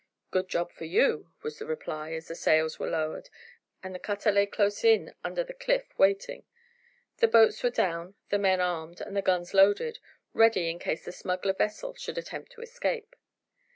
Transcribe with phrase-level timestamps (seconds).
[0.31, 3.29] "Good job for you," was the reply, as the sails were lowered,
[3.83, 6.43] and the cutter lay close in under the cliff waiting.
[7.17, 9.99] The boats were down, the men armed, and the guns loaded,
[10.33, 13.15] ready in case the smuggler vessel should attempt to escape.